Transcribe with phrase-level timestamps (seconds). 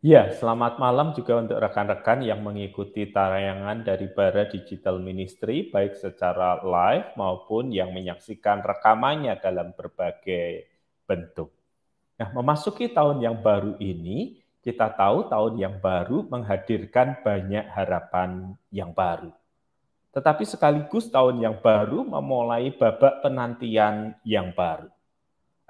[0.00, 6.56] Ya, selamat malam juga untuk rekan-rekan yang mengikuti tayangan dari Bara Digital Ministry, baik secara
[6.64, 10.72] live maupun yang menyaksikan rekamannya dalam berbagai
[11.04, 11.52] bentuk.
[12.16, 18.96] Nah, memasuki tahun yang baru ini, kita tahu tahun yang baru menghadirkan banyak harapan yang
[18.96, 19.36] baru.
[20.16, 24.88] Tetapi sekaligus tahun yang baru memulai babak penantian yang baru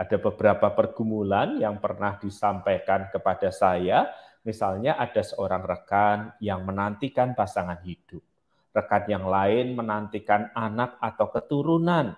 [0.01, 4.09] ada beberapa pergumulan yang pernah disampaikan kepada saya.
[4.41, 8.25] Misalnya ada seorang rekan yang menantikan pasangan hidup.
[8.73, 12.17] Rekan yang lain menantikan anak atau keturunan.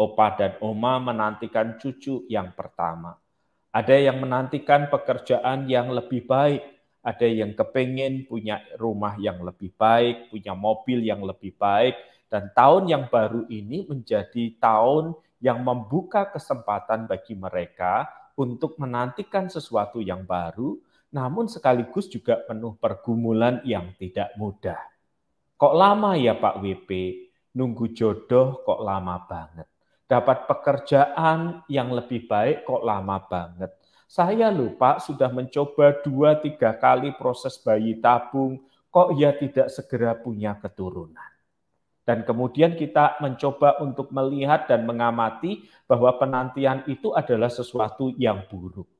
[0.00, 3.20] Opa dan oma menantikan cucu yang pertama.
[3.70, 6.64] Ada yang menantikan pekerjaan yang lebih baik.
[7.00, 11.96] Ada yang kepengen punya rumah yang lebih baik, punya mobil yang lebih baik.
[12.30, 20.00] Dan tahun yang baru ini menjadi tahun yang membuka kesempatan bagi mereka untuk menantikan sesuatu
[20.00, 20.76] yang baru,
[21.10, 24.78] namun sekaligus juga penuh pergumulan yang tidak mudah.
[25.58, 26.90] Kok lama ya Pak WP?
[27.50, 29.66] Nunggu jodoh kok lama banget.
[30.06, 33.74] Dapat pekerjaan yang lebih baik kok lama banget.
[34.10, 38.58] Saya lupa sudah mencoba dua tiga kali proses bayi tabung,
[38.90, 41.30] kok ya tidak segera punya keturunan.
[42.02, 48.99] Dan kemudian kita mencoba untuk melihat dan mengamati bahwa penantian itu adalah sesuatu yang buruk.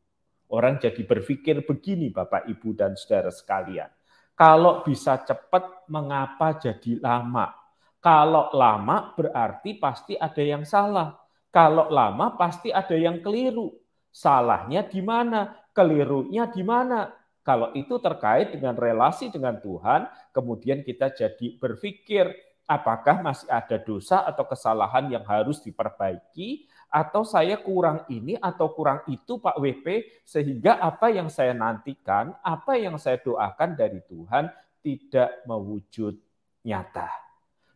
[0.51, 3.87] Orang jadi berpikir begini Bapak, Ibu, dan saudara sekalian.
[4.35, 7.55] Kalau bisa cepat, mengapa jadi lama?
[8.01, 11.15] Kalau lama berarti pasti ada yang salah.
[11.53, 13.71] Kalau lama pasti ada yang keliru.
[14.11, 15.55] Salahnya di mana?
[15.71, 17.15] Kelirunya di mana?
[17.45, 22.31] Kalau itu terkait dengan relasi dengan Tuhan, kemudian kita jadi berpikir,
[22.71, 29.07] apakah masih ada dosa atau kesalahan yang harus diperbaiki atau saya kurang ini atau kurang
[29.07, 29.87] itu Pak WP
[30.27, 34.51] sehingga apa yang saya nantikan, apa yang saya doakan dari Tuhan
[34.83, 36.19] tidak mewujud
[36.67, 37.09] nyata.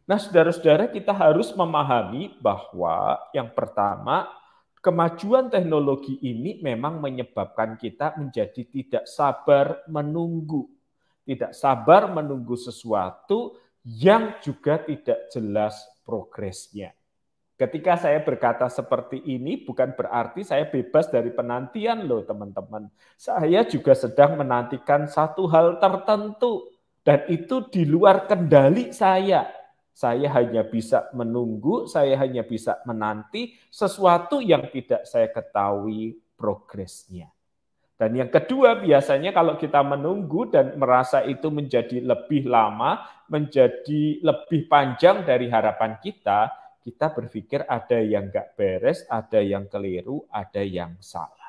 [0.04, 4.28] Nah, saudara-saudara, kita harus memahami bahwa yang pertama,
[4.84, 10.68] kemajuan teknologi ini memang menyebabkan kita menjadi tidak sabar menunggu.
[11.24, 16.92] Tidak sabar menunggu sesuatu yang juga tidak jelas progresnya.
[17.54, 22.90] Ketika saya berkata seperti ini bukan berarti saya bebas dari penantian loh teman-teman.
[23.14, 26.74] Saya juga sedang menantikan satu hal tertentu
[27.06, 29.46] dan itu di luar kendali saya.
[29.94, 37.30] Saya hanya bisa menunggu, saya hanya bisa menanti sesuatu yang tidak saya ketahui progresnya.
[37.94, 44.66] Dan yang kedua, biasanya kalau kita menunggu dan merasa itu menjadi lebih lama, menjadi lebih
[44.66, 46.50] panjang dari harapan kita,
[46.84, 51.44] kita berpikir ada yang nggak beres, ada yang keliru, ada yang salah.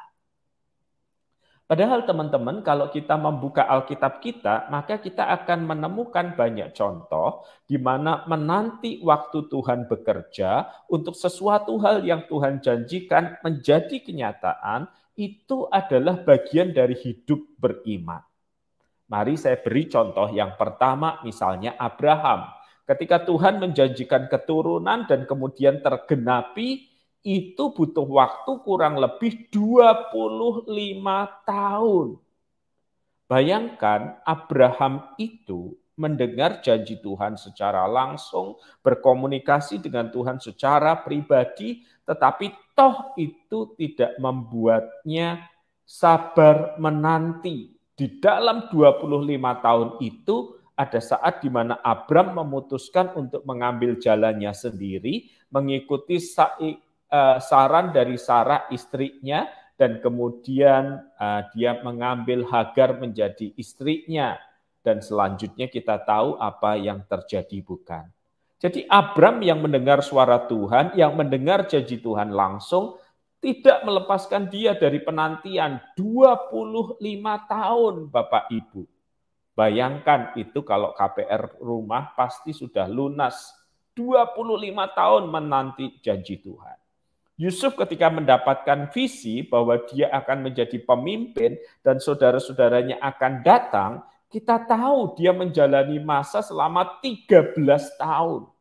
[1.66, 8.22] Padahal teman-teman, kalau kita membuka Alkitab kita, maka kita akan menemukan banyak contoh di mana
[8.30, 14.86] menanti waktu Tuhan bekerja untuk sesuatu hal yang Tuhan janjikan menjadi kenyataan,
[15.18, 18.22] itu adalah bagian dari hidup beriman.
[19.10, 22.46] Mari saya beri contoh yang pertama, misalnya Abraham.
[22.86, 26.86] Ketika Tuhan menjanjikan keturunan dan kemudian tergenapi,
[27.26, 30.14] itu butuh waktu kurang lebih 25
[31.50, 32.08] tahun.
[33.26, 43.18] Bayangkan Abraham itu mendengar janji Tuhan secara langsung, berkomunikasi dengan Tuhan secara pribadi, tetapi toh
[43.18, 45.50] itu tidak membuatnya
[45.82, 47.74] sabar menanti.
[47.96, 55.32] Di dalam 25 tahun itu ada saat di mana Abram memutuskan untuk mengambil jalannya sendiri,
[55.52, 59.48] mengikuti eh, saran dari Sarah istrinya,
[59.80, 64.36] dan kemudian eh, dia mengambil Hagar menjadi istrinya
[64.86, 68.06] dan selanjutnya kita tahu apa yang terjadi bukan.
[68.62, 73.02] Jadi Abram yang mendengar suara Tuhan, yang mendengar janji Tuhan langsung,
[73.42, 77.02] tidak melepaskan dia dari penantian 25
[77.50, 78.95] tahun Bapak Ibu.
[79.56, 83.56] Bayangkan itu kalau KPR rumah pasti sudah lunas
[83.96, 84.36] 25
[84.92, 86.76] tahun menanti janji Tuhan.
[87.40, 93.92] Yusuf ketika mendapatkan visi bahwa dia akan menjadi pemimpin dan saudara-saudaranya akan datang,
[94.28, 97.56] kita tahu dia menjalani masa selama 13
[97.96, 98.52] tahun.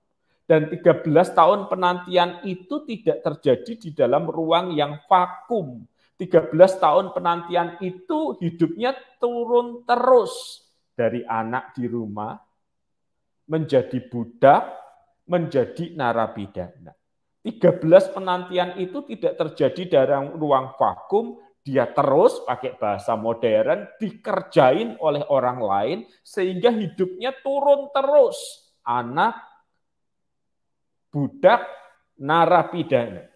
[0.46, 5.82] Dan 13 tahun penantian itu tidak terjadi di dalam ruang yang vakum.
[6.22, 10.63] 13 tahun penantian itu hidupnya turun terus
[10.94, 12.38] dari anak di rumah
[13.50, 14.62] menjadi budak,
[15.28, 16.94] menjadi narapidana.
[17.44, 25.24] 13 penantian itu tidak terjadi dalam ruang vakum dia terus pakai bahasa modern dikerjain oleh
[25.28, 28.36] orang lain sehingga hidupnya turun terus.
[28.84, 29.32] Anak,
[31.08, 31.64] budak,
[32.20, 33.32] narapidana.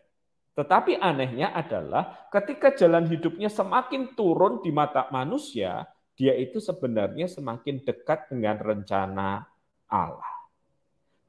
[0.52, 7.78] Tetapi anehnya adalah ketika jalan hidupnya semakin turun di mata manusia, dia itu sebenarnya semakin
[7.86, 9.46] dekat dengan rencana
[9.86, 10.34] Allah.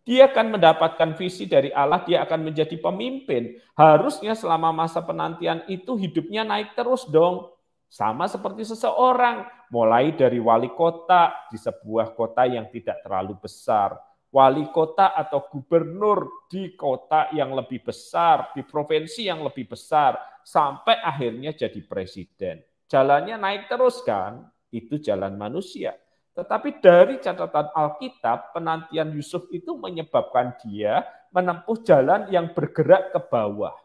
[0.02, 3.62] Dia akan mendapatkan visi dari Allah, dia akan menjadi pemimpin.
[3.78, 7.54] Harusnya selama masa penantian itu hidupnya naik terus dong.
[7.86, 13.94] Sama seperti seseorang, mulai dari wali kota di sebuah kota yang tidak terlalu besar,
[14.34, 20.98] wali kota atau gubernur di kota yang lebih besar, di provinsi yang lebih besar, sampai
[21.02, 22.66] akhirnya jadi presiden.
[22.90, 24.50] Jalannya naik terus kan?
[24.70, 25.98] Itu jalan manusia.
[26.38, 31.04] Tetapi dari catatan Alkitab, penantian Yusuf itu menyebabkan dia
[31.36, 33.76] menempuh jalan yang bergerak ke bawah.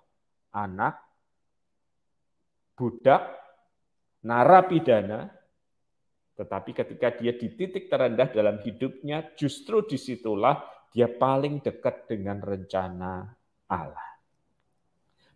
[0.54, 1.02] Anak,
[2.78, 3.26] budak,
[4.22, 5.34] narapidana,
[6.34, 10.62] tetapi ketika dia di titik terendah dalam hidupnya, justru di situlah
[10.94, 13.34] dia paling dekat dengan rencana
[13.70, 14.13] Allah.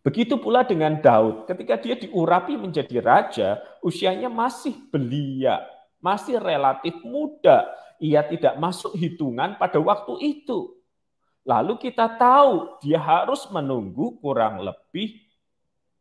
[0.08, 5.60] Begitu pula dengan Daud, ketika dia diurapi menjadi raja, usianya masih belia,
[6.00, 7.68] masih relatif muda.
[8.00, 10.80] Ia tidak masuk hitungan pada waktu itu.
[11.44, 15.28] Lalu kita tahu dia harus menunggu kurang lebih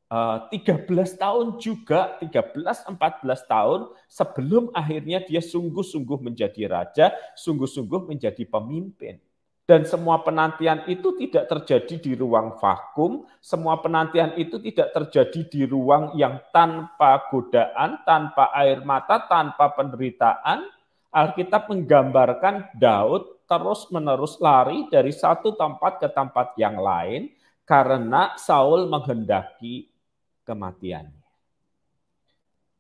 [0.07, 9.19] 13 eh, tahun juga, 13-14 tahun sebelum akhirnya dia sungguh-sungguh menjadi raja, sungguh-sungguh menjadi pemimpin.
[9.67, 15.61] Dan semua penantian itu tidak terjadi di ruang vakum, semua penantian itu tidak terjadi di
[15.67, 20.71] ruang yang tanpa godaan, tanpa air mata, tanpa penderitaan.
[21.11, 27.27] Alkitab menggambarkan Daud terus-menerus lari dari satu tempat ke tempat yang lain
[27.67, 29.91] karena Saul menghendaki
[30.47, 31.27] kematiannya.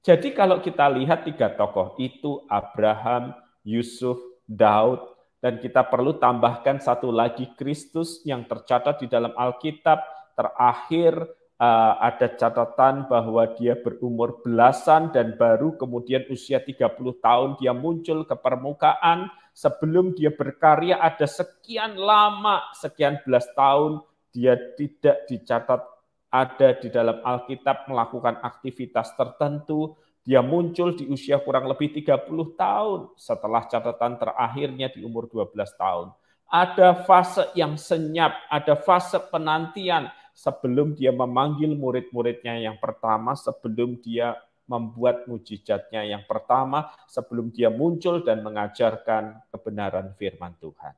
[0.07, 3.35] Jadi kalau kita lihat tiga tokoh itu Abraham,
[3.67, 4.15] Yusuf,
[4.47, 10.01] Daud, dan kita perlu tambahkan satu lagi Kristus yang tercatat di dalam Alkitab.
[10.33, 11.13] Terakhir
[11.61, 18.25] uh, ada catatan bahwa dia berumur belasan dan baru kemudian usia 30 tahun dia muncul
[18.25, 19.29] ke permukaan.
[19.57, 25.81] Sebelum dia berkarya ada sekian lama, sekian belas tahun dia tidak dicatat
[26.29, 29.97] ada di dalam Alkitab melakukan aktivitas tertentu,
[30.27, 32.27] dia muncul di usia kurang lebih 30
[32.59, 36.11] tahun setelah catatan terakhirnya di umur 12 tahun.
[36.51, 44.35] Ada fase yang senyap, ada fase penantian sebelum dia memanggil murid-muridnya yang pertama, sebelum dia
[44.67, 50.91] membuat mujizatnya yang pertama, sebelum dia muncul dan mengajarkan kebenaran firman Tuhan.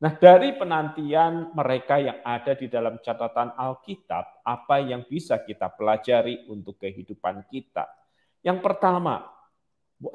[0.00, 6.48] Nah, dari penantian mereka yang ada di dalam catatan Alkitab, apa yang bisa kita pelajari
[6.48, 8.07] untuk kehidupan kita?
[8.48, 9.28] Yang pertama,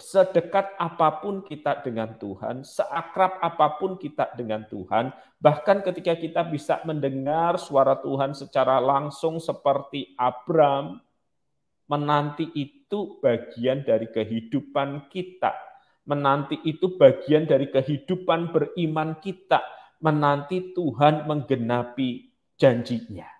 [0.02, 6.42] sedekat apa pun kita dengan Tuhan, seakrab apa pun kita dengan Tuhan, bahkan ketika kita
[6.50, 10.98] bisa mendengar suara Tuhan secara langsung seperti Abram,
[11.86, 15.54] menanti itu bagian dari kehidupan kita.
[16.10, 19.62] Menanti itu bagian dari kehidupan beriman kita.
[20.02, 23.33] Menanti Tuhan menggenapi janjinya.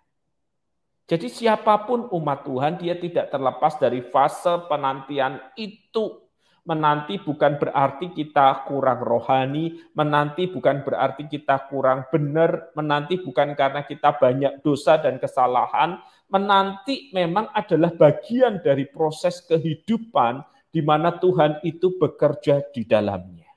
[1.04, 6.24] Jadi siapa pun umat Tuhan, dia tidak terlepas dari fase penantian itu.
[6.64, 13.84] Menanti bukan berarti kita kurang rohani, menanti bukan berarti kita kurang benar, menanti bukan karena
[13.84, 16.00] kita banyak dosa dan kesalahan,
[16.32, 20.40] menanti memang adalah bagian dari proses kehidupan
[20.72, 23.52] di mana Tuhan itu bekerja di dalamnya.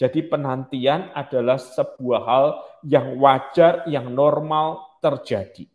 [0.00, 2.46] Jadi penantian adalah sebuah hal
[2.88, 5.68] yang wajar, yang normal terjadi.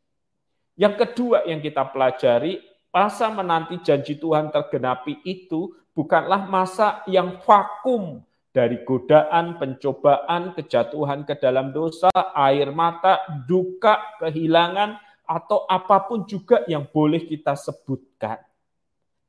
[0.79, 8.23] Yang kedua yang kita pelajari, masa menanti janji Tuhan tergenapi itu bukanlah masa yang vakum
[8.51, 16.67] dari godaan, pencobaan, kejatuhan ke dalam dosa, air mata, duka, kehilangan, atau apa pun juga
[16.67, 18.43] yang boleh kita sebutkan.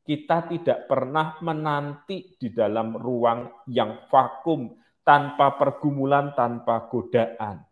[0.03, 4.75] Kita tidak pernah menanti di dalam ruang yang vakum,
[5.07, 7.63] tanpa pergumulan, tanpa godaan.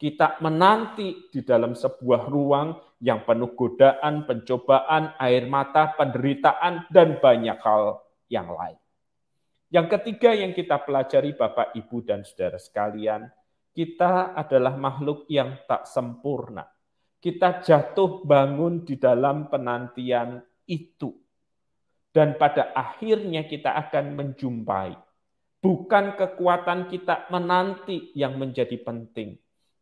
[0.00, 2.72] Kita menanti di dalam sebuah ruang
[3.04, 8.00] yang penuh godaan, pencobaan, air mata, penderitaan, dan banyak hal
[8.32, 8.80] yang lain.
[9.68, 13.28] Yang ketiga yang kita pelajari Bapak, Ibu, dan Saudara sekalian,
[13.76, 16.64] kita adalah makhluk yang tak sempurna.
[17.20, 21.12] Kita jatuh bangun di dalam penantian itu.
[22.08, 24.96] Dan pada akhirnya kita akan menjumpai.
[25.60, 29.36] Bukan kekuatan kita menanti yang menjadi penting,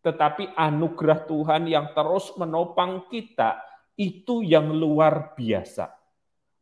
[0.08, 3.60] tetapi anugerah Tuhan yang terus menopang kita
[4.00, 5.92] itu yang luar biasa.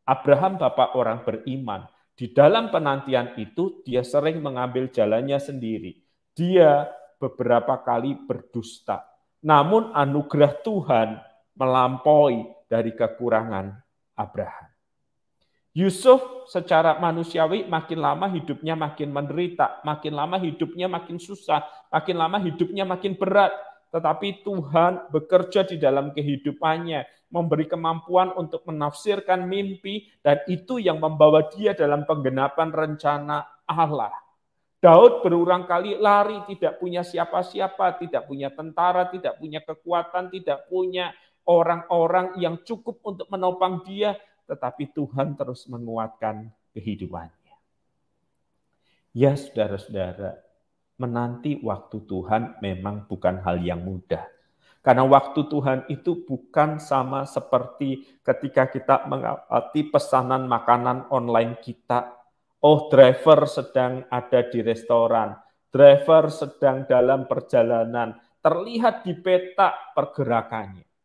[0.02, 1.86] Abraham bapak orang beriman.
[2.16, 6.00] Di dalam penantian itu dia sering mengambil jalannya sendiri.
[6.32, 6.88] Dia
[7.22, 9.04] beberapa kali berdusta.
[9.44, 11.08] Namun anugerah Tuhan
[11.54, 13.72] melampaui dari kekurangan
[14.16, 14.75] Abraham.
[15.76, 21.61] Yusuf secara manusiawi makin lama hidupnya makin menderita, makin lama hidupnya makin susah,
[21.92, 23.52] makin lama hidupnya makin berat.
[23.92, 31.45] Tetapi Tuhan bekerja di dalam kehidupannya, memberi kemampuan untuk menafsirkan mimpi, dan itu yang membawa
[31.52, 34.16] dia dalam penggenapan rencana Allah.
[34.80, 41.12] Daud berulang kali lari, tidak punya siapa-siapa, tidak punya tentara, tidak punya kekuatan, tidak punya
[41.45, 47.54] orang-orang yang cukup untuk menopang dia, tetapi Tuhan terus menguatkan kehidupannya.
[49.16, 50.40] Ya saudara-saudara,
[50.96, 54.24] menanti waktu Tuhan memang bukan hal yang mudah.
[54.86, 62.14] Karena waktu Tuhan itu bukan sama seperti ketika kita mengawati pesanan makanan online kita.
[62.62, 65.34] Oh, driver sedang ada di restoran,
[65.74, 70.95] driver sedang dalam perjalanan, terlihat di peta pergerakannya.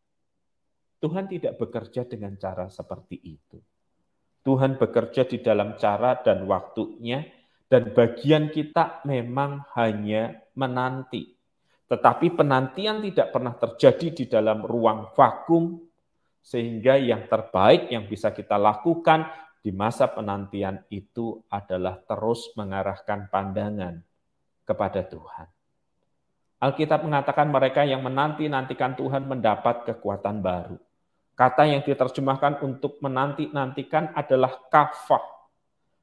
[1.02, 3.58] Tuhan tidak bekerja dengan cara seperti itu.
[4.46, 7.26] Tuhan bekerja di dalam cara dan waktunya,
[7.66, 11.34] dan bagian kita memang hanya menanti.
[11.90, 15.82] Tetapi penantian tidak pernah terjadi di dalam ruang vakum,
[16.38, 19.26] sehingga yang terbaik yang bisa kita lakukan
[19.58, 24.02] di masa penantian itu adalah terus mengarahkan pandangan
[24.62, 25.46] kepada Tuhan.
[26.62, 30.78] Alkitab mengatakan mereka yang menanti-nantikan Tuhan mendapat kekuatan baru.
[31.32, 35.24] Kata yang diterjemahkan untuk menanti-nantikan adalah kafah.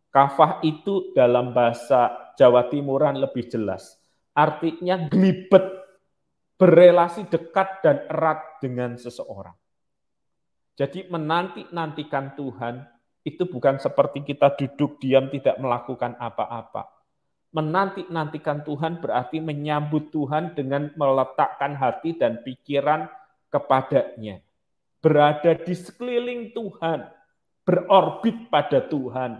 [0.10, 3.94] Kafah itu dalam bahasa Jawa Timuran lebih jelas.
[4.34, 5.62] Artinya gelibet,
[6.58, 9.54] berelasi dekat dan erat dengan seseorang.
[10.74, 12.82] Jadi menanti-nantikan Tuhan
[13.22, 16.90] itu bukan seperti kita duduk diam tidak melakukan apa-apa.
[17.54, 23.06] Menanti-nantikan Tuhan berarti menyambut Tuhan dengan meletakkan hati dan pikiran
[23.54, 24.42] kepadanya
[25.00, 27.08] berada di sekeliling Tuhan,
[27.64, 29.40] berorbit pada Tuhan,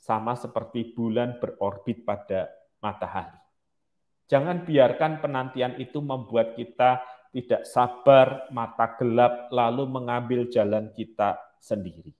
[0.00, 2.48] sama seperti bulan berorbit pada
[2.80, 3.36] matahari.
[4.30, 12.14] Jangan biarkan penantian itu membuat kita tidak sabar, mata gelap, lalu mengambil jalan kita sendiri.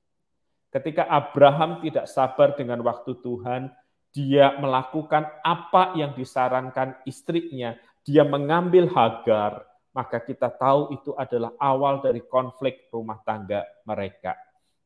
[0.71, 3.75] Ketika Abraham tidak sabar dengan waktu Tuhan,
[4.11, 7.75] dia melakukan apa yang disarankan istrinya.
[8.03, 9.67] Dia mengambil Hagar,
[10.01, 14.33] maka kita tahu itu adalah awal dari konflik rumah tangga mereka.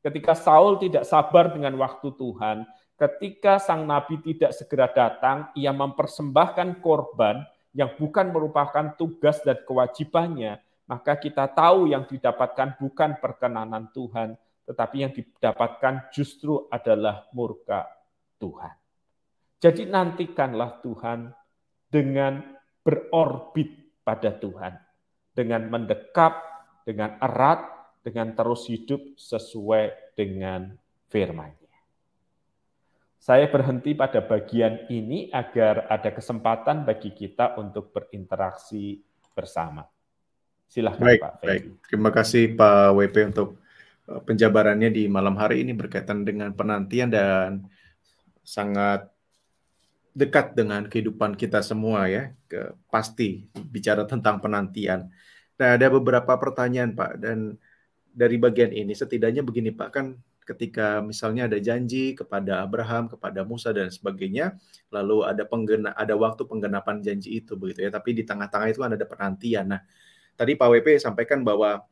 [0.03, 2.67] Ketika Saul tidak sabar dengan waktu Tuhan,
[2.99, 10.59] ketika sang nabi tidak segera datang, ia mempersembahkan korban yang bukan merupakan tugas dan kewajibannya,
[10.91, 14.35] maka kita tahu yang didapatkan bukan perkenanan Tuhan,
[14.67, 17.87] tetapi yang didapatkan justru adalah murka
[18.43, 18.75] Tuhan.
[19.63, 21.31] Jadi nantikanlah Tuhan
[21.87, 22.43] dengan
[22.83, 24.84] berorbit pada Tuhan
[25.35, 26.39] dengan mendekap,
[26.87, 27.67] dengan erat,
[28.07, 30.73] dengan terus hidup sesuai dengan
[31.11, 31.65] firman-Nya.
[33.19, 39.01] Saya berhenti pada bagian ini agar ada kesempatan bagi kita untuk berinteraksi
[39.33, 39.89] bersama.
[40.69, 43.63] Silahkan baik, Pak Baik, terima kasih Pak WP untuk
[44.13, 47.65] uh, penjabarannya di malam hari ini berkaitan dengan penantian dan
[48.45, 49.14] sangat
[50.15, 55.11] dekat dengan kehidupan kita semua ya, ke, pasti bicara tentang penantian.
[55.59, 57.59] Nah, ada beberapa pertanyaan Pak dan
[58.15, 60.15] dari bagian ini setidaknya begini Pak kan
[60.47, 64.55] ketika misalnya ada janji kepada Abraham, kepada Musa dan sebagainya,
[64.95, 68.93] lalu ada penggena ada waktu penggenapan janji itu begitu ya, tapi di tengah-tengah itu kan
[68.95, 69.67] ada penantian.
[69.67, 69.81] Nah,
[70.39, 71.83] tadi Pak WP sampaikan bahwa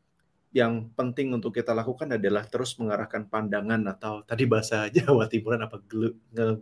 [0.53, 5.81] yang penting untuk kita lakukan adalah terus mengarahkan pandangan atau tadi bahasa Jawa Timuran apa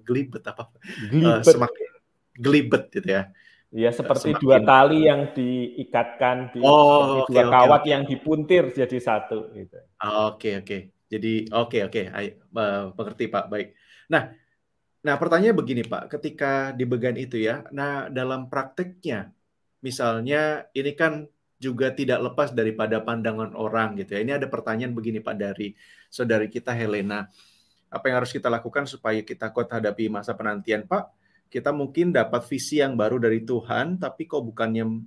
[0.07, 0.71] gelibet apa
[1.11, 1.27] gelibet.
[1.27, 1.89] Uh, semakin
[2.39, 3.23] gelibet gitu ya.
[3.71, 4.43] Ya seperti semakin...
[4.43, 7.91] dua tali yang diikatkan di oh, okay, dua okay, kawat okay.
[7.95, 9.79] yang dipuntir jadi satu gitu.
[9.79, 10.67] Oke okay, oke.
[10.67, 10.81] Okay.
[11.11, 12.39] Jadi oke okay, oke, okay.
[12.55, 13.45] uh, mengerti Pak.
[13.51, 13.75] Baik.
[14.11, 14.31] Nah,
[15.03, 19.35] nah pertanyaannya begini Pak, ketika di bagian itu ya, nah dalam prakteknya
[19.83, 21.27] misalnya ini kan
[21.61, 24.21] juga tidak lepas daripada pandangan orang gitu ya.
[24.25, 25.77] Ini ada pertanyaan begini Pak dari
[26.09, 27.29] saudari kita Helena.
[27.93, 31.13] Apa yang harus kita lakukan supaya kita kuat hadapi masa penantian Pak?
[31.53, 35.05] Kita mungkin dapat visi yang baru dari Tuhan, tapi kok bukannya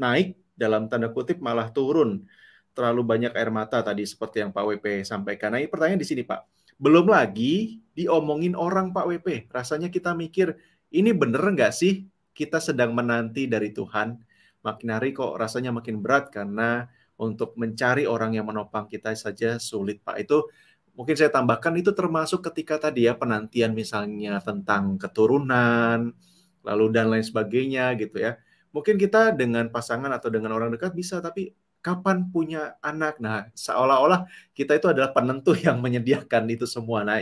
[0.00, 2.26] naik dalam tanda kutip malah turun.
[2.72, 5.54] Terlalu banyak air mata tadi seperti yang Pak WP sampaikan.
[5.54, 6.40] Nah ini pertanyaan di sini Pak.
[6.80, 9.52] Belum lagi diomongin orang Pak WP.
[9.52, 10.56] Rasanya kita mikir,
[10.90, 14.31] ini bener nggak sih kita sedang menanti dari Tuhan?
[14.62, 16.86] Makin hari kok rasanya makin berat karena
[17.18, 20.16] untuk mencari orang yang menopang kita saja sulit Pak.
[20.22, 20.50] Itu
[20.96, 26.14] mungkin saya tambahkan itu termasuk ketika tadi ya penantian misalnya tentang keturunan,
[26.62, 28.38] lalu dan lain sebagainya gitu ya.
[28.72, 31.52] Mungkin kita dengan pasangan atau dengan orang dekat bisa, tapi
[31.84, 33.20] kapan punya anak?
[33.20, 34.24] Nah, seolah-olah
[34.56, 37.04] kita itu adalah penentu yang menyediakan itu semua.
[37.04, 37.20] Nah,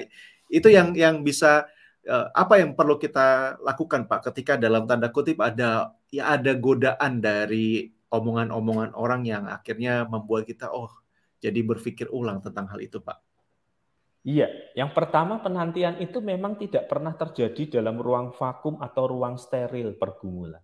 [0.50, 1.66] itu yang yang bisa
[2.08, 7.92] apa yang perlu kita lakukan Pak ketika dalam tanda kutip ada ya ada godaan dari
[8.08, 10.90] omongan-omongan orang yang akhirnya membuat kita oh
[11.40, 13.20] jadi berpikir ulang tentang hal itu Pak.
[14.20, 19.96] Iya, yang pertama penantian itu memang tidak pernah terjadi dalam ruang vakum atau ruang steril
[19.96, 20.60] pergumulan.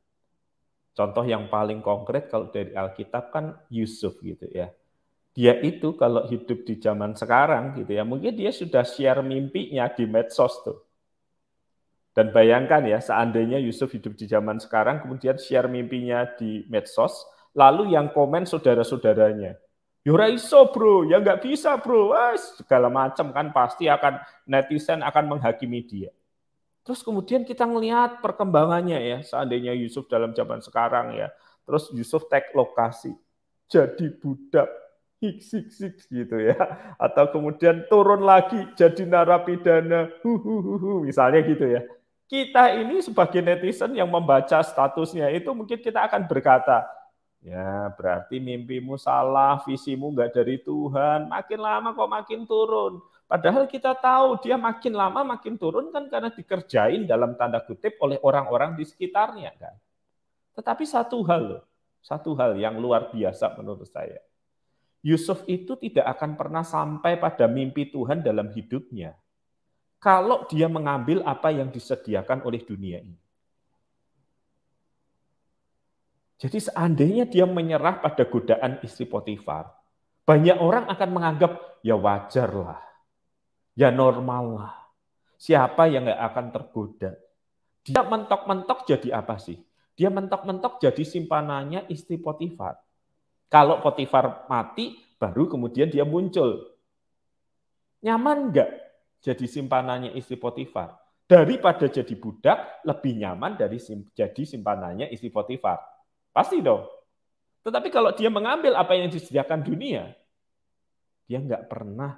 [0.93, 4.69] Contoh yang paling konkret kalau dari Alkitab kan Yusuf gitu ya.
[5.33, 10.05] Dia itu kalau hidup di zaman sekarang gitu ya, mungkin dia sudah share mimpinya di
[10.09, 10.86] medsos tuh.
[12.17, 17.93] Dan bayangkan ya, seandainya Yusuf hidup di zaman sekarang, kemudian share mimpinya di medsos, lalu
[17.93, 19.61] yang komen saudara-saudaranya
[20.07, 25.03] Yura ya iso bro, ya nggak bisa bro, Wah, segala macam kan pasti akan netizen
[25.03, 26.15] akan menghakimi dia.
[26.87, 31.35] Terus kemudian kita ngelihat perkembangannya ya, seandainya Yusuf dalam zaman sekarang ya,
[31.67, 33.19] terus Yusuf tag lokasi,
[33.67, 34.71] jadi budak,
[35.19, 35.51] hiks
[35.83, 36.55] hiks gitu ya,
[37.03, 41.83] atau kemudian turun lagi jadi narapidana, huhuhuhu, misalnya gitu ya.
[42.27, 46.83] Kita ini sebagai netizen yang membaca statusnya itu mungkin kita akan berkata,
[47.47, 51.31] Ya, berarti mimpimu salah, visimu nggak dari Tuhan.
[51.31, 52.99] Makin lama kok makin turun.
[53.31, 58.19] Padahal kita tahu dia makin lama makin turun kan karena dikerjain dalam tanda kutip oleh
[58.23, 59.75] orang-orang di sekitarnya kan.
[60.59, 61.63] Tetapi satu hal loh,
[62.03, 64.19] satu hal yang luar biasa menurut saya.
[65.07, 69.15] Yusuf itu tidak akan pernah sampai pada mimpi Tuhan dalam hidupnya.
[69.97, 73.19] Kalau dia mengambil apa yang disediakan oleh dunia ini.
[76.37, 79.73] Jadi seandainya dia menyerah pada godaan istri Potifar,
[80.29, 82.81] banyak orang akan menganggap ya wajar lah,
[83.73, 84.75] ya normal lah.
[85.41, 87.11] Siapa yang nggak akan tergoda?
[87.81, 89.57] Dia mentok-mentok jadi apa sih?
[89.97, 92.77] Dia mentok-mentok jadi simpanannya istri Potifar.
[93.49, 96.77] Kalau Potifar mati, baru kemudian dia muncul.
[98.05, 98.71] Nyaman nggak
[99.21, 100.97] jadi simpanannya istri Potifar?
[101.27, 103.83] Daripada jadi budak, lebih nyaman dari
[104.15, 105.83] jadi simpanannya istri Potifar.
[106.31, 106.87] Pasti dong.
[107.67, 110.15] Tetapi kalau dia mengambil apa yang disediakan dunia,
[111.27, 112.15] dia nggak pernah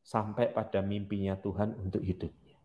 [0.00, 2.56] sampai pada mimpinya Tuhan untuk hidupnya.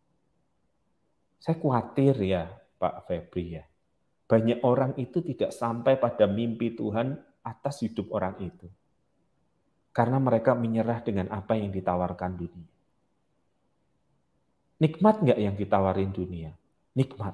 [1.37, 2.47] Saya khawatir ya
[2.79, 3.65] Pak Febri ya.
[4.27, 8.67] Banyak orang itu tidak sampai pada mimpi Tuhan atas hidup orang itu.
[9.95, 12.76] Karena mereka menyerah dengan apa yang ditawarkan dunia.
[14.77, 16.53] Nikmat nggak yang ditawarin dunia?
[16.93, 17.33] Nikmat.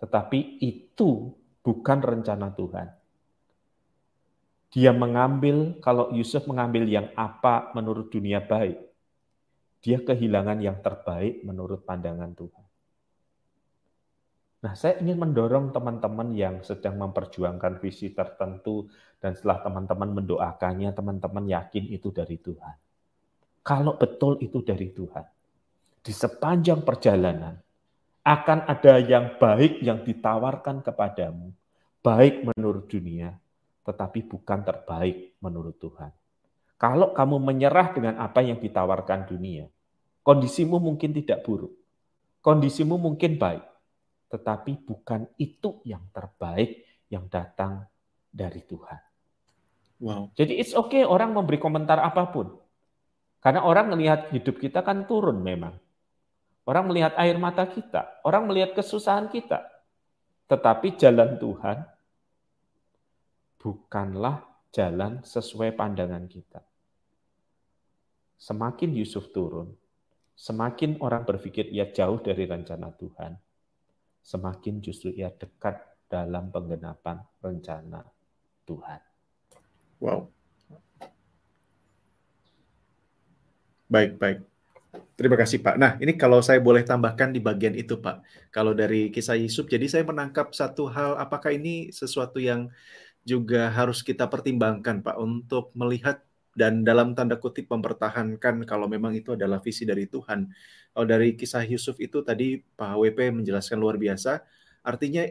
[0.00, 2.88] Tetapi itu bukan rencana Tuhan.
[4.68, 8.76] Dia mengambil, kalau Yusuf mengambil yang apa menurut dunia baik,
[9.80, 12.66] dia kehilangan yang terbaik menurut pandangan Tuhan.
[14.58, 18.90] Nah, saya ingin mendorong teman-teman yang sedang memperjuangkan visi tertentu
[19.22, 22.76] dan setelah teman-teman mendoakannya, teman-teman yakin itu dari Tuhan.
[23.62, 25.24] Kalau betul itu dari Tuhan,
[26.08, 27.60] di sepanjang perjalanan
[28.24, 31.52] akan ada yang baik yang ditawarkan kepadamu,
[32.00, 33.36] baik menurut dunia,
[33.84, 36.08] tetapi bukan terbaik menurut Tuhan.
[36.80, 39.68] Kalau kamu menyerah dengan apa yang ditawarkan dunia,
[40.24, 41.76] kondisimu mungkin tidak buruk,
[42.40, 43.68] kondisimu mungkin baik,
[44.32, 47.84] tetapi bukan itu yang terbaik yang datang
[48.32, 49.00] dari Tuhan.
[50.00, 50.32] Wow.
[50.32, 52.56] Jadi it's okay orang memberi komentar apa pun.
[53.44, 55.76] Karena orang melihat hidup kita kan turun memang.
[56.68, 59.64] Orang melihat air mata kita, orang melihat kesusahan kita.
[60.52, 61.80] Tetapi jalan Tuhan
[63.56, 66.60] bukanlah jalan sesuai pandangan kita.
[68.36, 69.72] Semakin Yusuf turun,
[70.36, 73.32] semakin orang berpikir ia jauh dari rencana Tuhan,
[74.20, 78.04] semakin justru ia dekat dalam penggenapan rencana
[78.68, 79.00] Tuhan.
[80.04, 80.28] Wow.
[83.88, 84.47] Baik, baik.
[85.18, 85.76] Terima kasih Pak.
[85.76, 88.22] Nah, ini kalau saya boleh tambahkan di bagian itu Pak.
[88.54, 92.70] Kalau dari kisah Yusuf, jadi saya menangkap satu hal, apakah ini sesuatu yang
[93.26, 96.24] juga harus kita pertimbangkan Pak untuk melihat
[96.56, 100.50] dan dalam tanda kutip mempertahankan kalau memang itu adalah visi dari Tuhan.
[100.90, 104.42] Kalau dari kisah Yusuf itu tadi Pak WP menjelaskan luar biasa,
[104.82, 105.22] artinya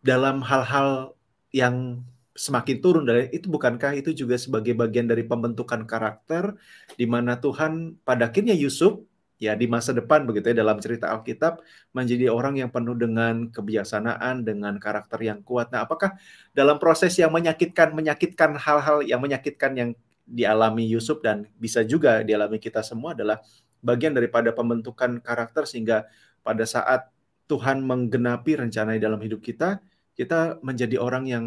[0.00, 1.12] dalam hal-hal
[1.52, 2.00] yang
[2.40, 6.56] semakin turun dari itu bukankah itu juga sebagai bagian dari pembentukan karakter
[6.96, 9.04] di mana Tuhan pada akhirnya Yusuf
[9.36, 11.60] ya di masa depan begitu ya dalam cerita Alkitab
[11.92, 15.68] menjadi orang yang penuh dengan kebijaksanaan dengan karakter yang kuat.
[15.72, 16.16] Nah, apakah
[16.56, 19.90] dalam proses yang menyakitkan menyakitkan hal-hal yang menyakitkan yang
[20.24, 23.40] dialami Yusuf dan bisa juga dialami kita semua adalah
[23.84, 26.08] bagian daripada pembentukan karakter sehingga
[26.40, 27.08] pada saat
[27.48, 29.82] Tuhan menggenapi rencana dalam hidup kita,
[30.14, 31.44] kita menjadi orang yang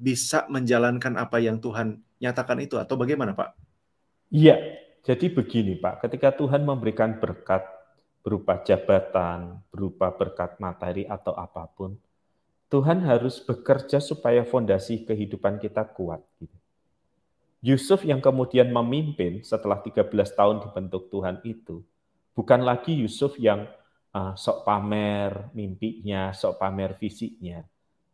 [0.00, 3.52] bisa menjalankan apa yang Tuhan nyatakan itu atau bagaimana Pak?
[4.32, 4.56] Iya,
[5.04, 7.62] jadi begini Pak, ketika Tuhan memberikan berkat
[8.20, 11.96] berupa jabatan, berupa berkat materi atau apa pun,
[12.70, 16.22] Tuhan harus bekerja supaya fondasi kehidupan kita kuat.
[16.38, 16.56] Gitu.
[17.60, 21.84] Yusuf yang kemudian memimpin setelah 13 tahun dibentuk Tuhan itu,
[22.32, 23.68] bukan lagi Yusuf yang
[24.14, 27.66] uh, sok pamer mimpinya, sok pamer fisiknya.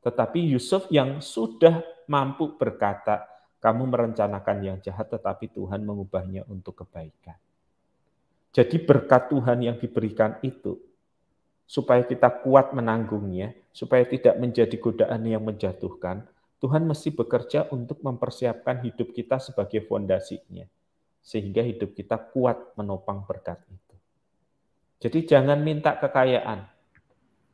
[0.07, 3.27] Tetapi Yusuf yang sudah mampu berkata,
[3.59, 7.35] kamu merencanakan yang jahat tetapi Tuhan mengubahnya untuk kebaikan.
[8.55, 10.79] Jadi berkat Tuhan yang diberikan itu,
[11.67, 16.23] supaya kita kuat menanggungnya, supaya tidak menjadi godaan yang menjatuhkan,
[16.63, 20.71] Tuhan mesti bekerja untuk mempersiapkan hidup kita sebagai fondasinya,
[21.19, 23.95] sehingga hidup kita kuat menopang berkat itu.
[25.03, 26.76] Jadi jangan minta kekayaan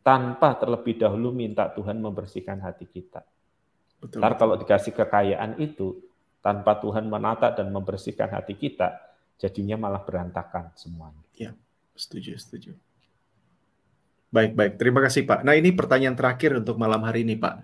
[0.02, 3.22] tanpa terlebih dahulu minta Tuhan membersihkan hati kita.
[4.02, 6.02] Betul, Ntar kalau dikasih kekayaan itu
[6.42, 8.98] tanpa Tuhan menata dan membersihkan hati kita,
[9.38, 11.22] jadinya malah berantakan semuanya.
[11.38, 11.54] Ya,
[11.94, 12.74] setuju, setuju.
[14.34, 14.74] Baik, baik.
[14.74, 15.46] Terima kasih, Pak.
[15.46, 17.62] Nah, ini pertanyaan terakhir untuk malam hari ini, Pak.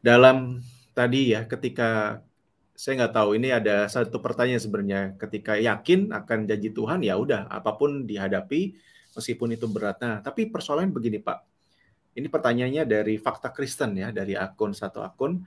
[0.00, 0.64] Dalam
[0.96, 2.22] tadi ya, ketika
[2.74, 7.46] saya nggak tahu ini ada satu pertanyaan sebenarnya ketika yakin akan janji Tuhan ya udah
[7.46, 8.74] apa pun dihadapi
[9.14, 10.02] meskipun itu berat.
[10.02, 11.53] Nah, tapi persoalan begini Pak.
[12.14, 15.42] Ini pertanyaannya dari Fakta Kristen ya, dari akun satu akun.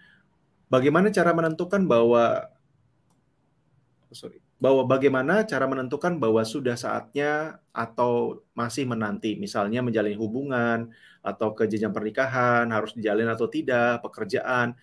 [0.67, 2.43] Bagaimana cara menentukan bahwa
[4.12, 10.91] sorry, bahwa bagaimana cara menentukan bahwa sudah saatnya atau masih menanti, misalnya menjalin hubungan
[11.23, 14.75] atau ke jenjang pernikahan harus dijalin atau tidak, pekerjaan,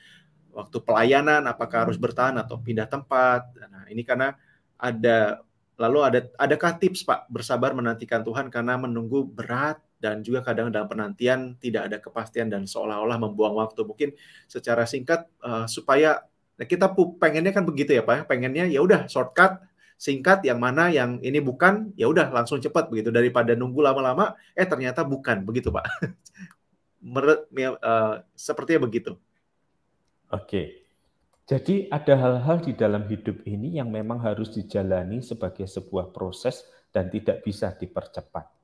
[0.56, 3.44] waktu pelayanan apakah harus bertahan atau pindah tempat.
[3.60, 4.32] Nah, ini karena
[4.80, 5.44] ada
[5.74, 10.84] Lalu ada adakah tips Pak bersabar menantikan Tuhan karena menunggu berat dan juga kadang dalam
[10.84, 13.80] penantian tidak ada kepastian dan seolah-olah membuang waktu.
[13.88, 14.12] Mungkin
[14.44, 16.20] secara singkat uh, supaya
[16.60, 18.22] nah kita pengennya kan begitu ya Pak, ya.
[18.28, 19.64] pengennya ya udah shortcut
[19.96, 24.68] singkat yang mana yang ini bukan ya udah langsung cepat begitu daripada nunggu lama-lama eh
[24.68, 25.88] ternyata bukan begitu Pak.
[27.04, 27.48] Menurut
[27.80, 29.16] uh, sepertinya begitu.
[30.28, 30.84] Oke.
[31.44, 37.12] Jadi ada hal-hal di dalam hidup ini yang memang harus dijalani sebagai sebuah proses dan
[37.12, 38.63] tidak bisa dipercepat.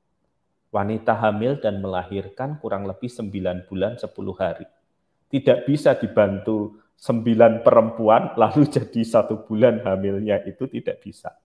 [0.71, 4.07] Wanita hamil dan melahirkan kurang lebih 9 bulan 10
[4.39, 4.63] hari.
[5.27, 11.35] Tidak bisa dibantu 9 perempuan lalu jadi satu bulan hamilnya itu tidak bisa.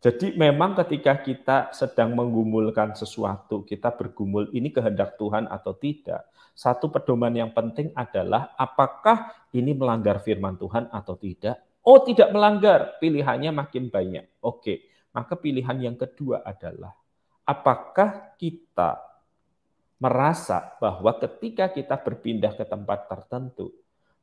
[0.00, 6.24] Jadi memang ketika kita sedang menggumulkan sesuatu, kita bergumul ini kehendak Tuhan atau tidak,
[6.56, 11.60] satu pedoman yang penting adalah apakah ini melanggar firman Tuhan atau tidak.
[11.80, 14.40] Oh, tidak melanggar, pilihannya makin banyak.
[14.44, 16.96] Oke, maka pilihan yang kedua adalah
[17.50, 19.02] apakah kita
[19.98, 23.74] merasa bahwa ketika kita berpindah ke tempat tertentu,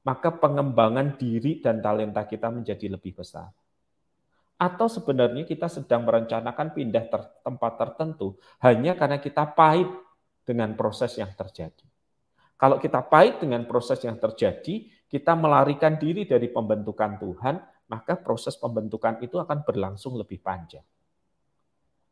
[0.08, 3.52] maka pengembangan diri dan talenta kita menjadi lebih besar.
[4.58, 9.92] Atau sebenarnya kita sedang merencanakan pindah ter tempat tertentu hanya karena kita pahit
[10.48, 11.86] dengan proses yang terjadi.
[12.58, 18.58] Kalau kita pahit dengan proses yang terjadi, kita melarikan diri dari pembentukan Tuhan, maka proses
[18.58, 20.82] pembentukan itu akan berlangsung lebih panjang.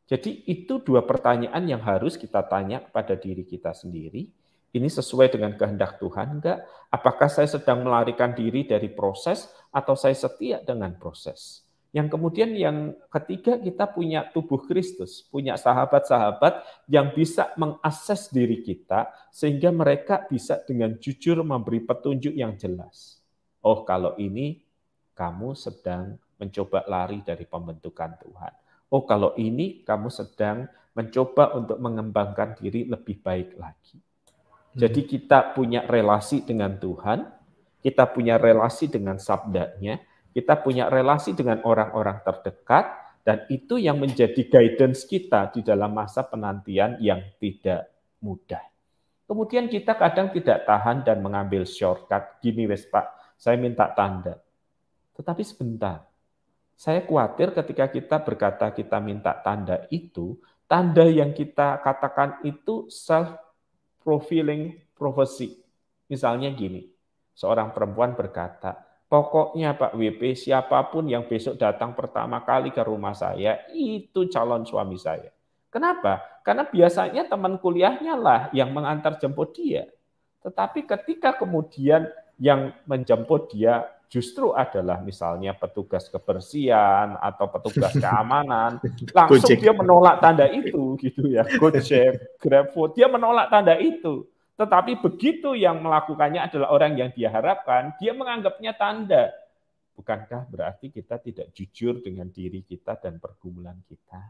[0.05, 4.29] Jadi itu dua pertanyaan yang harus kita tanya kepada diri kita sendiri.
[4.75, 6.61] Ini sesuai dengan kehendak Tuhan enggak?
[6.91, 11.65] Apakah saya sedang melarikan diri dari proses atau saya setia dengan proses?
[11.95, 19.07] Yang kemudian yang ketiga kita punya tubuh Kristus, punya sahabat-sahabat yang bisa mengakses diri kita
[19.31, 23.23] sehingga mereka bisa dengan jujur memberi petunjuk yang jelas.
[23.63, 24.59] Oh, kalau ini
[25.15, 28.53] kamu sedang mencoba lari dari pembentukan Tuhan.
[28.95, 33.99] Oh, kalau ini kamu sedang mencoba untuk mengembangkan diri lebih baik lagi.
[34.71, 35.09] Jadi hmm.
[35.11, 37.27] kita punya relasi dengan Tuhan,
[37.83, 39.99] kita punya relasi dengan sabdanya,
[40.31, 42.87] kita punya relasi dengan orang-orang terdekat,
[43.27, 47.91] dan itu yang menjadi guidance kita di dalam masa penantian yang tidak
[48.23, 48.63] mudah.
[49.27, 52.39] Kemudian kita kadang tidak tahan dan mengambil shortcut.
[52.39, 54.39] Gini wes Pak, saya minta tanda.
[55.19, 56.07] Tetapi sebentar,
[56.75, 60.35] saya khawatir ketika kita berkata kita minta tanda itu,
[60.67, 65.63] tanda yang kita katakan itu self-fulfilling prophecy.
[66.11, 66.91] Misalnya gini,
[67.31, 73.13] seorang perempuan berkata, Pokoknya Pak WP, siapa pun yang besok datang pertama kali ke rumah
[73.13, 75.29] saya, itu calon suami saya.
[75.69, 76.41] Kenapa?
[76.41, 79.85] Karena biasanya teman kuliahnya lah yang mengantar jemput dia.
[80.41, 82.09] Tetapi ketika kemudian
[82.41, 88.79] yang menjemput dia justru adalah misalnya petugas kebersihan atau petugas keamanan,
[89.11, 89.59] langsung Gojek.
[89.59, 91.43] dia menolak tanda itu gitu ya.
[91.43, 94.23] Gojek, GrabFood, dia menolak tanda itu.
[94.55, 99.35] Tetapi begitu yang melakukannya adalah orang yang dia harapkan, dia menganggapnya tanda.
[99.99, 104.23] Bukankah berarti kita tidak jujur dengan diri kita dan pergumulan kita?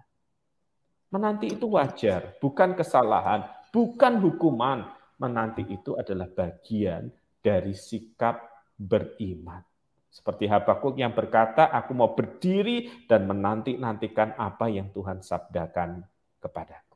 [1.14, 4.90] Menanti itu wajar, bukan kesalahan, bukan hukuman.
[5.22, 8.42] Menanti itu adalah bagian dari sikap
[8.76, 9.75] beriman.
[10.16, 16.08] Seperti Habakuk yang berkata, aku mau berdiri dan menanti-nantikan apa yang Tuhan sabdakan
[16.40, 16.96] kepadaku.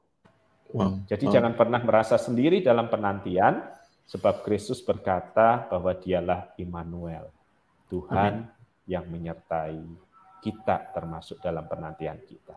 [0.71, 1.03] Wow.
[1.03, 1.33] Jadi wow.
[1.35, 3.59] jangan pernah merasa sendiri dalam penantian,
[4.07, 7.27] sebab Kristus berkata bahwa dialah Immanuel,
[7.91, 8.87] Tuhan Amin.
[8.87, 9.83] yang menyertai
[10.39, 12.55] kita termasuk dalam penantian kita.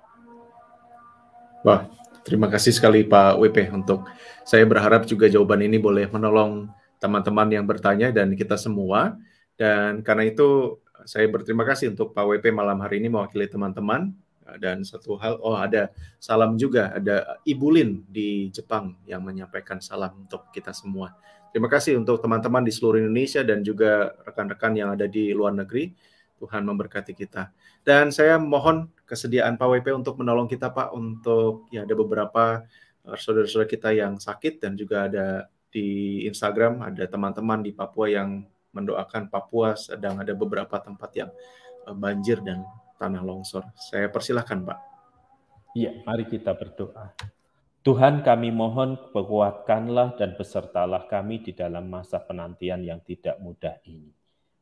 [1.67, 1.91] Wah,
[2.23, 4.07] terima kasih sekali Pak WP untuk
[4.47, 6.71] saya berharap juga jawaban ini boleh menolong
[7.03, 9.19] teman-teman yang bertanya dan kita semua.
[9.63, 14.11] Dan karena itu saya berterima kasih untuk Pak WP malam hari ini mewakili teman-teman.
[14.59, 20.27] Dan satu hal, oh ada salam juga, ada Ibu Lin di Jepang yang menyampaikan salam
[20.27, 21.15] untuk kita semua.
[21.55, 25.95] Terima kasih untuk teman-teman di seluruh Indonesia dan juga rekan-rekan yang ada di luar negeri.
[26.43, 27.55] Tuhan memberkati kita.
[27.87, 32.67] Dan saya mohon kesediaan Pak WP untuk menolong kita Pak untuk ya ada beberapa
[33.07, 38.43] eh, saudara-saudara kita yang sakit dan juga ada di Instagram ada teman-teman di Papua yang
[38.73, 41.31] mendoakan Papua sedang ada beberapa tempat yang
[41.87, 42.65] eh, banjir dan
[43.01, 43.69] tanah longsor.
[43.79, 44.79] Saya persilahkan Pak.
[45.73, 47.17] Iya, mari kita berdoa.
[47.83, 54.15] Tuhan kami mohon kuatkanlah dan besertalah kami di dalam masa penantian yang tidak mudah ini.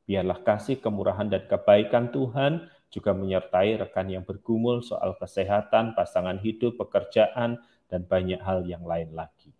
[0.09, 6.81] Biarlah kasih, kemurahan, dan kebaikan Tuhan juga menyertai rekan yang bergumul soal kesehatan, pasangan hidup,
[6.81, 7.61] pekerjaan,
[7.93, 9.53] dan banyak hal yang lain lagi.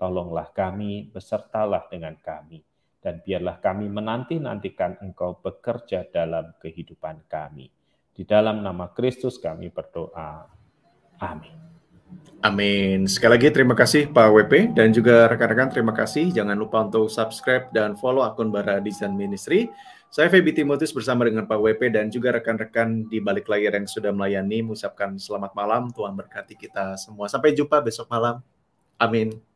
[0.00, 2.64] Tolonglah kami, besertalah dengan kami,
[3.02, 7.66] dan biarlah kami menanti-nantikan Engkau bekerja dalam kehidupan kami.
[8.14, 10.46] Di dalam nama Kristus kami berdoa.
[11.18, 11.54] Amin.
[12.42, 13.06] Amin.
[13.10, 16.30] Sekali lagi terima kasih Pak WP dan juga rekan-rekan terima kasih.
[16.30, 19.70] Jangan lupa untuk subscribe dan follow akun Bara Design Ministry.
[20.12, 24.12] Saya Feby Timotius bersama dengan Pak WP dan juga rekan-rekan di balik layar yang sudah
[24.12, 25.88] melayani mengucapkan selamat malam.
[25.88, 27.32] Tuhan berkati kita semua.
[27.32, 28.44] Sampai jumpa besok malam.
[29.00, 29.51] Amin.